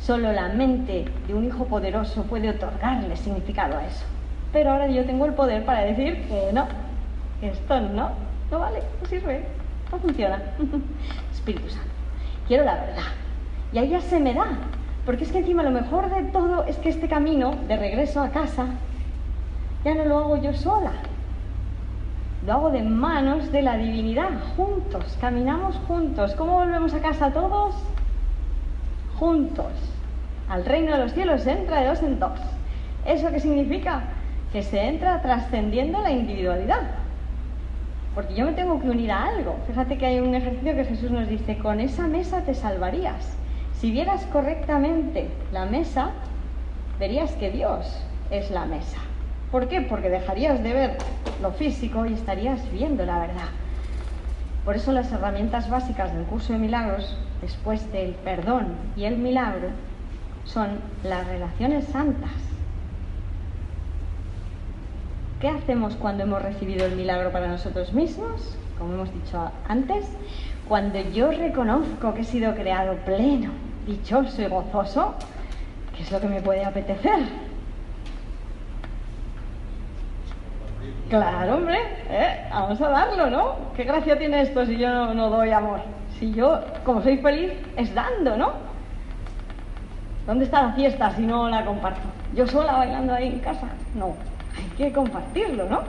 Solo 0.00 0.32
la 0.32 0.48
mente 0.48 1.04
de 1.26 1.34
un 1.34 1.44
hijo 1.44 1.64
poderoso 1.64 2.22
puede 2.24 2.50
otorgarle 2.50 3.16
significado 3.16 3.76
a 3.76 3.84
eso. 3.84 4.04
Pero 4.52 4.70
ahora 4.70 4.86
yo 4.86 5.04
tengo 5.04 5.26
el 5.26 5.34
poder 5.34 5.64
para 5.64 5.80
decir 5.80 6.26
que 6.28 6.52
no, 6.52 6.66
esto 7.42 7.80
no, 7.80 8.10
no 8.50 8.58
vale, 8.58 8.82
no 9.02 9.08
sirve, 9.08 9.44
no 9.90 9.98
funciona. 9.98 10.40
Espíritu 11.32 11.68
Santo, 11.68 11.90
quiero 12.46 12.64
la 12.64 12.74
verdad. 12.74 13.02
Y 13.72 13.78
ahí 13.78 13.90
ya 13.90 14.00
se 14.00 14.18
me 14.18 14.32
da, 14.32 14.46
porque 15.08 15.24
es 15.24 15.32
que 15.32 15.38
encima 15.38 15.62
lo 15.62 15.70
mejor 15.70 16.14
de 16.14 16.22
todo 16.24 16.64
es 16.64 16.76
que 16.76 16.90
este 16.90 17.08
camino 17.08 17.54
de 17.66 17.78
regreso 17.78 18.20
a 18.20 18.28
casa 18.28 18.66
ya 19.82 19.94
no 19.94 20.04
lo 20.04 20.18
hago 20.18 20.36
yo 20.36 20.52
sola. 20.52 20.92
Lo 22.46 22.52
hago 22.52 22.68
de 22.68 22.82
manos 22.82 23.50
de 23.50 23.62
la 23.62 23.78
divinidad, 23.78 24.28
juntos, 24.54 25.16
caminamos 25.18 25.76
juntos. 25.88 26.34
¿Cómo 26.34 26.58
volvemos 26.58 26.92
a 26.92 27.00
casa 27.00 27.32
todos? 27.32 27.74
Juntos 29.18 29.72
al 30.50 30.66
reino 30.66 30.92
de 30.92 30.98
los 30.98 31.14
cielos 31.14 31.40
se 31.40 31.52
entra 31.52 31.80
de 31.80 31.86
dos 31.86 32.02
en 32.02 32.18
dos. 32.18 32.38
¿Eso 33.06 33.30
qué 33.30 33.40
significa? 33.40 34.02
Que 34.52 34.62
se 34.62 34.88
entra 34.88 35.22
trascendiendo 35.22 36.02
la 36.02 36.10
individualidad. 36.10 36.82
Porque 38.14 38.34
yo 38.34 38.44
me 38.44 38.52
tengo 38.52 38.78
que 38.78 38.90
unir 38.90 39.10
a 39.10 39.24
algo. 39.24 39.56
Fíjate 39.68 39.96
que 39.96 40.04
hay 40.04 40.20
un 40.20 40.34
ejercicio 40.34 40.76
que 40.76 40.84
Jesús 40.84 41.10
nos 41.10 41.30
dice, 41.30 41.56
con 41.56 41.80
esa 41.80 42.06
mesa 42.06 42.42
te 42.42 42.52
salvarías. 42.52 43.38
Si 43.80 43.92
vieras 43.92 44.26
correctamente 44.32 45.28
la 45.52 45.64
mesa, 45.64 46.10
verías 46.98 47.30
que 47.32 47.52
Dios 47.52 47.86
es 48.28 48.50
la 48.50 48.64
mesa. 48.66 48.98
¿Por 49.52 49.68
qué? 49.68 49.80
Porque 49.82 50.10
dejarías 50.10 50.62
de 50.64 50.72
ver 50.72 50.98
lo 51.40 51.52
físico 51.52 52.04
y 52.04 52.14
estarías 52.14 52.60
viendo 52.72 53.06
la 53.06 53.20
verdad. 53.20 53.48
Por 54.64 54.74
eso 54.74 54.90
las 54.90 55.12
herramientas 55.12 55.70
básicas 55.70 56.12
del 56.12 56.24
curso 56.24 56.52
de 56.52 56.58
milagros, 56.58 57.16
después 57.40 57.90
del 57.92 58.14
perdón 58.14 58.74
y 58.96 59.04
el 59.04 59.16
milagro, 59.16 59.68
son 60.44 60.80
las 61.04 61.26
relaciones 61.28 61.84
santas. 61.84 62.32
¿Qué 65.40 65.48
hacemos 65.48 65.94
cuando 65.94 66.24
hemos 66.24 66.42
recibido 66.42 66.84
el 66.84 66.96
milagro 66.96 67.30
para 67.30 67.46
nosotros 67.46 67.92
mismos? 67.92 68.58
Como 68.78 68.94
hemos 68.94 69.12
dicho 69.12 69.50
antes, 69.66 70.06
cuando 70.68 71.00
yo 71.00 71.32
reconozco 71.32 72.14
que 72.14 72.20
he 72.20 72.24
sido 72.24 72.54
creado 72.54 72.94
pleno, 72.98 73.50
dichoso 73.86 74.42
y 74.42 74.46
gozoso, 74.46 75.14
¿qué 75.96 76.02
es 76.02 76.12
lo 76.12 76.20
que 76.20 76.28
me 76.28 76.40
puede 76.40 76.64
apetecer? 76.64 77.20
Claro, 81.08 81.56
hombre, 81.56 81.78
¿eh? 82.10 82.46
vamos 82.50 82.80
a 82.82 82.88
darlo, 82.90 83.30
¿no? 83.30 83.56
¿Qué 83.74 83.84
gracia 83.84 84.18
tiene 84.18 84.42
esto 84.42 84.66
si 84.66 84.76
yo 84.76 84.90
no, 84.90 85.14
no 85.14 85.30
doy 85.30 85.50
amor? 85.50 85.80
Si 86.18 86.32
yo, 86.32 86.60
como 86.84 87.02
soy 87.02 87.16
feliz, 87.18 87.52
es 87.76 87.94
dando, 87.94 88.36
¿no? 88.36 88.52
¿Dónde 90.26 90.44
está 90.44 90.62
la 90.62 90.72
fiesta 90.74 91.10
si 91.12 91.22
no 91.22 91.48
la 91.48 91.64
comparto? 91.64 92.02
¿Yo 92.34 92.46
sola 92.46 92.74
bailando 92.74 93.14
ahí 93.14 93.28
en 93.28 93.38
casa? 93.38 93.68
No, 93.94 94.14
hay 94.54 94.68
que 94.76 94.92
compartirlo, 94.92 95.66
¿no? 95.68 95.80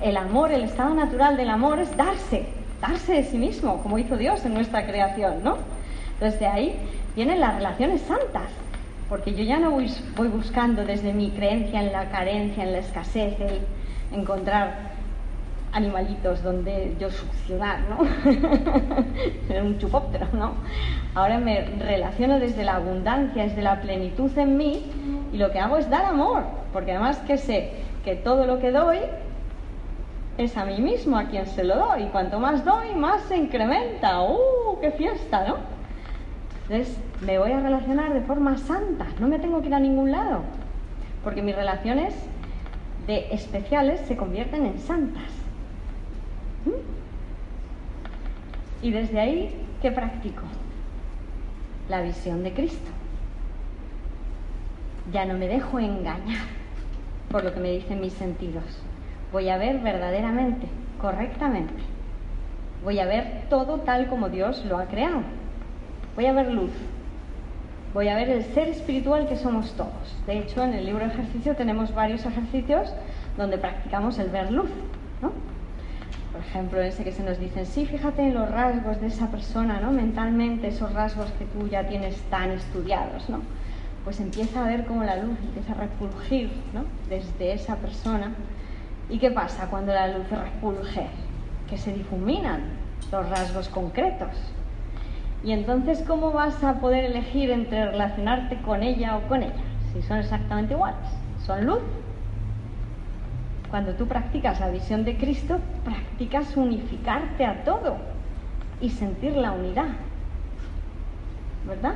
El 0.00 0.16
amor, 0.16 0.52
el 0.52 0.62
estado 0.62 0.94
natural 0.94 1.36
del 1.36 1.48
amor 1.48 1.78
es 1.78 1.96
darse, 1.96 2.46
darse 2.80 3.14
de 3.14 3.24
sí 3.24 3.38
mismo, 3.38 3.82
como 3.82 3.98
hizo 3.98 4.16
Dios 4.16 4.44
en 4.44 4.54
nuestra 4.54 4.86
creación, 4.86 5.42
¿no? 5.42 5.56
Entonces 6.14 6.38
de 6.38 6.46
ahí 6.46 6.76
vienen 7.14 7.40
las 7.40 7.54
relaciones 7.54 8.02
santas, 8.02 8.50
porque 9.08 9.34
yo 9.34 9.42
ya 9.44 9.58
no 9.58 9.70
voy, 9.70 9.90
voy 10.16 10.28
buscando 10.28 10.84
desde 10.84 11.12
mi 11.12 11.30
creencia 11.30 11.80
en 11.80 11.92
la 11.92 12.10
carencia, 12.10 12.64
en 12.64 12.72
la 12.72 12.78
escasez, 12.78 13.40
el 13.40 13.60
encontrar 14.12 14.96
animalitos 15.72 16.42
donde 16.42 16.94
yo 16.98 17.10
succionar, 17.10 17.80
¿no? 17.88 17.98
en 19.54 19.66
un 19.66 19.78
chupóptero, 19.78 20.26
¿no? 20.32 20.52
Ahora 21.14 21.38
me 21.38 21.62
relaciono 21.78 22.38
desde 22.38 22.64
la 22.64 22.76
abundancia, 22.76 23.44
desde 23.44 23.62
la 23.62 23.80
plenitud 23.80 24.30
en 24.38 24.56
mí 24.56 24.84
y 25.32 25.36
lo 25.36 25.50
que 25.50 25.58
hago 25.58 25.76
es 25.76 25.88
dar 25.90 26.04
amor, 26.04 26.44
porque 26.72 26.92
además 26.92 27.18
que 27.26 27.36
sé 27.36 27.72
que 28.04 28.14
todo 28.14 28.46
lo 28.46 28.58
que 28.58 28.70
doy 28.70 28.98
es 30.38 30.56
a 30.56 30.64
mí 30.64 30.80
mismo 30.80 31.16
a 31.16 31.24
quien 31.24 31.46
se 31.46 31.64
lo 31.64 31.76
doy. 31.76 32.04
Cuanto 32.12 32.38
más 32.38 32.64
doy, 32.64 32.94
más 32.94 33.22
se 33.22 33.36
incrementa. 33.36 34.22
¡Uh, 34.22 34.80
qué 34.80 34.90
fiesta, 34.92 35.46
¿no? 35.48 35.56
Entonces, 36.68 36.98
me 37.20 37.38
voy 37.38 37.52
a 37.52 37.60
relacionar 37.60 38.12
de 38.12 38.20
forma 38.22 38.58
santa, 38.58 39.06
no 39.20 39.28
me 39.28 39.38
tengo 39.38 39.60
que 39.60 39.68
ir 39.68 39.74
a 39.74 39.78
ningún 39.78 40.10
lado, 40.10 40.42
porque 41.22 41.40
mis 41.40 41.54
relaciones 41.54 42.14
de 43.06 43.32
especiales 43.32 44.00
se 44.00 44.16
convierten 44.16 44.66
en 44.66 44.78
santas. 44.80 45.30
¿Mm? 46.64 46.70
Y 48.82 48.90
desde 48.90 49.20
ahí, 49.20 49.54
¿qué 49.80 49.92
practico? 49.92 50.42
La 51.88 52.02
visión 52.02 52.42
de 52.42 52.52
Cristo. 52.52 52.90
Ya 55.12 55.24
no 55.24 55.34
me 55.34 55.46
dejo 55.46 55.78
engañar 55.78 56.46
por 57.30 57.44
lo 57.44 57.54
que 57.54 57.60
me 57.60 57.70
dicen 57.70 58.00
mis 58.00 58.12
sentidos. 58.14 58.64
Voy 59.32 59.48
a 59.48 59.58
ver 59.58 59.78
verdaderamente, 59.80 60.66
correctamente. 61.00 61.74
Voy 62.84 62.98
a 63.00 63.06
ver 63.06 63.44
todo 63.50 63.78
tal 63.80 64.06
como 64.06 64.28
Dios 64.28 64.64
lo 64.64 64.78
ha 64.78 64.86
creado. 64.86 65.22
Voy 66.14 66.26
a 66.26 66.32
ver 66.32 66.52
luz. 66.52 66.70
Voy 67.92 68.08
a 68.08 68.16
ver 68.16 68.28
el 68.28 68.44
ser 68.44 68.68
espiritual 68.68 69.26
que 69.26 69.36
somos 69.36 69.72
todos. 69.72 70.16
De 70.26 70.38
hecho, 70.38 70.62
en 70.62 70.74
el 70.74 70.84
libro 70.84 71.04
de 71.04 71.12
ejercicio 71.12 71.56
tenemos 71.56 71.94
varios 71.94 72.24
ejercicios 72.26 72.92
donde 73.36 73.58
practicamos 73.58 74.18
el 74.18 74.28
ver 74.30 74.52
luz. 74.52 74.70
¿no? 75.22 75.32
Por 76.32 76.40
ejemplo, 76.40 76.80
ese 76.82 77.04
que 77.04 77.12
se 77.12 77.22
nos 77.22 77.38
dicen, 77.40 77.64
sí, 77.64 77.86
fíjate 77.86 78.22
en 78.22 78.34
los 78.34 78.50
rasgos 78.50 79.00
de 79.00 79.06
esa 79.06 79.30
persona, 79.30 79.80
¿no? 79.80 79.90
Mentalmente, 79.90 80.68
esos 80.68 80.92
rasgos 80.92 81.30
que 81.38 81.46
tú 81.46 81.66
ya 81.66 81.88
tienes 81.88 82.20
tan 82.28 82.50
estudiados, 82.50 83.30
¿no? 83.30 83.40
Pues 84.04 84.20
empieza 84.20 84.62
a 84.62 84.68
ver 84.68 84.84
cómo 84.84 85.02
la 85.02 85.16
luz 85.16 85.38
empieza 85.42 85.72
a 85.72 85.76
refulgir, 85.76 86.50
¿no? 86.74 86.84
Desde 87.08 87.54
esa 87.54 87.76
persona. 87.76 88.32
¿Y 89.08 89.18
qué 89.18 89.30
pasa 89.30 89.68
cuando 89.68 89.92
la 89.92 90.08
luz 90.08 90.28
refulge? 90.30 91.06
Que 91.68 91.78
se 91.78 91.92
difuminan 91.92 92.62
los 93.12 93.28
rasgos 93.28 93.68
concretos. 93.68 94.30
Y 95.44 95.52
entonces, 95.52 96.02
¿cómo 96.06 96.32
vas 96.32 96.62
a 96.64 96.80
poder 96.80 97.04
elegir 97.04 97.50
entre 97.50 97.86
relacionarte 97.86 98.60
con 98.62 98.82
ella 98.82 99.16
o 99.16 99.28
con 99.28 99.42
ella? 99.42 99.54
Si 99.92 100.02
son 100.02 100.18
exactamente 100.18 100.74
iguales. 100.74 101.08
Son 101.44 101.64
luz 101.64 101.82
cuando 103.70 103.94
tú 103.94 104.06
practicas 104.06 104.60
la 104.60 104.70
visión 104.70 105.04
de 105.04 105.16
Cristo, 105.16 105.58
practicas 105.84 106.56
unificarte 106.56 107.44
a 107.44 107.64
todo 107.64 107.96
y 108.80 108.90
sentir 108.90 109.36
la 109.36 109.52
unidad. 109.52 109.88
¿Verdad? 111.66 111.94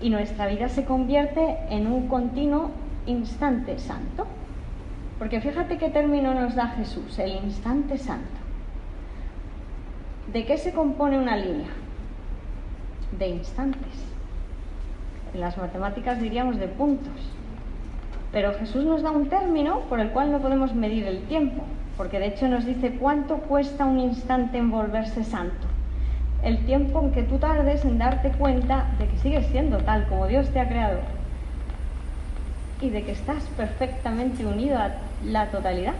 Y 0.00 0.10
nuestra 0.10 0.46
vida 0.46 0.68
se 0.68 0.84
convierte 0.84 1.58
en 1.70 1.86
un 1.86 2.08
continuo 2.08 2.70
instante 3.06 3.78
santo. 3.78 4.26
Porque 5.18 5.40
fíjate 5.40 5.78
qué 5.78 5.88
término 5.88 6.34
nos 6.34 6.54
da 6.54 6.68
Jesús, 6.68 7.18
el 7.18 7.36
instante 7.36 7.96
santo. 7.96 8.26
¿De 10.32 10.44
qué 10.44 10.58
se 10.58 10.72
compone 10.72 11.18
una 11.18 11.36
línea? 11.36 11.68
De 13.18 13.28
instantes. 13.28 14.04
En 15.32 15.40
las 15.40 15.56
matemáticas 15.56 16.20
diríamos 16.20 16.58
de 16.58 16.68
puntos. 16.68 17.32
Pero 18.32 18.52
Jesús 18.54 18.84
nos 18.84 19.02
da 19.02 19.12
un 19.12 19.28
término 19.28 19.80
por 19.88 20.00
el 20.00 20.10
cual 20.10 20.32
no 20.32 20.40
podemos 20.40 20.74
medir 20.74 21.06
el 21.06 21.22
tiempo, 21.22 21.62
porque 21.96 22.18
de 22.18 22.26
hecho 22.26 22.48
nos 22.48 22.66
dice 22.66 22.96
cuánto 22.98 23.38
cuesta 23.38 23.86
un 23.86 24.00
instante 24.00 24.58
en 24.58 24.70
volverse 24.70 25.24
santo. 25.24 25.66
El 26.42 26.66
tiempo 26.66 27.00
en 27.00 27.12
que 27.12 27.22
tú 27.22 27.38
tardes 27.38 27.84
en 27.84 27.98
darte 27.98 28.30
cuenta 28.32 28.90
de 28.98 29.08
que 29.08 29.16
sigues 29.18 29.46
siendo 29.46 29.78
tal 29.78 30.06
como 30.08 30.26
Dios 30.26 30.50
te 30.50 30.60
ha 30.60 30.68
creado 30.68 30.98
y 32.80 32.90
de 32.90 33.04
que 33.04 33.12
estás 33.12 33.42
perfectamente 33.56 34.44
unido 34.44 34.78
a 34.78 34.92
la 35.24 35.46
totalidad. 35.50 35.94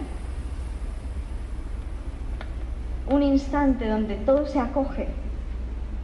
Un 3.08 3.22
instante 3.22 3.88
donde 3.88 4.16
todo 4.16 4.46
se 4.46 4.58
acoge, 4.58 5.08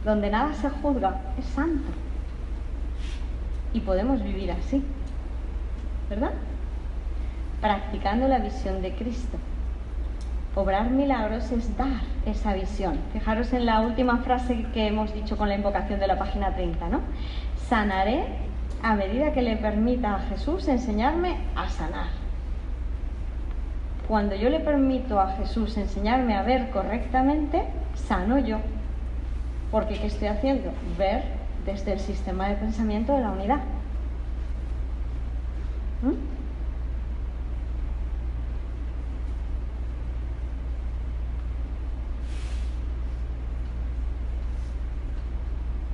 donde 0.05 0.29
nada 0.29 0.53
se 0.53 0.69
juzga, 0.69 1.21
es 1.37 1.45
santo. 1.45 1.91
Y 3.73 3.79
podemos 3.81 4.23
vivir 4.23 4.51
así. 4.51 4.83
¿verdad? 6.09 6.31
Practicando 7.61 8.27
la 8.27 8.39
visión 8.39 8.81
de 8.81 8.93
Cristo. 8.93 9.37
Obrar 10.55 10.89
milagros 10.91 11.51
es 11.51 11.75
dar 11.77 12.01
esa 12.25 12.53
visión. 12.53 12.99
Fijaros 13.11 13.53
en 13.53 13.65
la 13.65 13.81
última 13.81 14.19
frase 14.19 14.65
que 14.73 14.87
hemos 14.87 15.13
dicho 15.13 15.37
con 15.37 15.49
la 15.49 15.55
invocación 15.55 15.99
de 15.99 16.07
la 16.07 16.19
página 16.19 16.53
30, 16.53 16.89
¿no? 16.89 16.99
Sanaré 17.67 18.25
a 18.83 18.95
medida 18.95 19.31
que 19.31 19.41
le 19.41 19.55
permita 19.55 20.15
a 20.15 20.19
Jesús 20.19 20.67
enseñarme 20.67 21.37
a 21.55 21.69
sanar. 21.69 22.07
Cuando 24.09 24.35
yo 24.35 24.49
le 24.49 24.59
permito 24.59 25.21
a 25.21 25.31
Jesús 25.37 25.77
enseñarme 25.77 26.35
a 26.35 26.43
ver 26.43 26.69
correctamente, 26.69 27.63
sano 27.95 28.37
yo. 28.37 28.57
Porque 29.71 29.97
¿qué 29.97 30.07
estoy 30.07 30.27
haciendo? 30.27 30.71
Ver 30.97 31.23
desde 31.65 31.93
el 31.93 31.99
sistema 32.01 32.49
de 32.49 32.55
pensamiento 32.55 33.13
de 33.13 33.21
la 33.21 33.31
unidad. 33.31 33.61
¿Mm? 36.01 36.33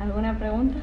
¿Alguna 0.02 0.40
pregunta? 0.40 0.80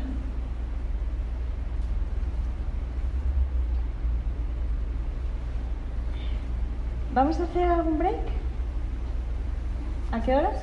¿Vamos 7.17 7.41
a 7.41 7.45
hacer 7.45 7.63
algún 7.63 7.99
break? 7.99 8.15
¿A 10.13 10.21
qué 10.21 10.37
horas? 10.37 10.57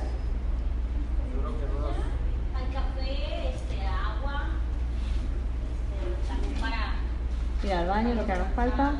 ir 7.64 7.72
al 7.72 7.88
baño, 7.88 8.14
lo 8.14 8.24
que 8.24 8.32
haga 8.32 8.44
falta. 8.54 8.92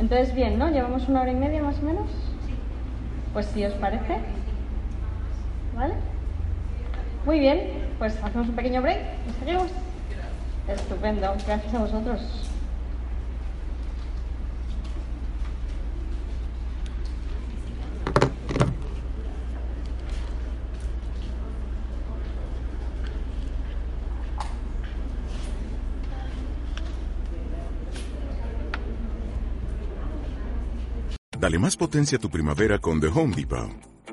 Entonces, 0.00 0.34
bien, 0.34 0.58
¿no? 0.58 0.70
Llevamos 0.70 1.06
una 1.06 1.20
hora 1.20 1.30
y 1.30 1.36
media 1.36 1.62
más 1.62 1.78
o 1.78 1.82
menos. 1.82 2.10
Pues 3.32 3.46
si 3.46 3.64
os 3.64 3.74
parece. 3.74 4.18
¿Vale? 5.76 5.94
Muy 7.24 7.38
bien, 7.38 7.85
pues 7.98 8.16
hacemos 8.22 8.48
un 8.48 8.54
pequeño 8.54 8.82
break 8.82 8.98
y 9.28 9.38
seguimos. 9.38 9.70
Estupendo, 10.68 11.34
gracias 11.46 11.74
a 11.74 11.78
vosotros. 11.78 12.20
Dale 31.38 31.60
más 31.60 31.76
potencia 31.76 32.18
a 32.18 32.20
tu 32.20 32.28
primavera 32.28 32.80
con 32.80 33.00
The 33.00 33.06
Home 33.06 33.36
Depot. 33.36 33.95